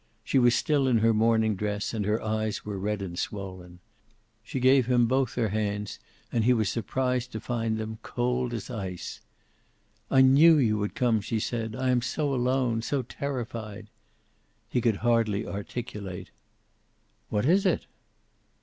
[0.23, 3.77] She was still in her morning dress, and her eyes were red and swollen.
[4.43, 5.99] She gave him both her hands,
[6.31, 9.21] and he was surprised to find them cold as ice.
[10.09, 11.75] "I knew you would come," she said.
[11.75, 13.91] "I am so alone, so terrified."
[14.67, 16.31] He could hardly articulate.
[17.29, 17.85] "What is it?"